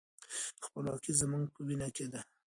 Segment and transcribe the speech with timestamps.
[0.65, 2.21] خپلواکي زموږ په وینه کې ده.